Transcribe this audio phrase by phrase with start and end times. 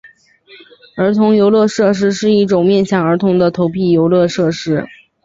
[0.95, 4.83] 儿童游乐设施是一种面向儿童的投币游乐设施。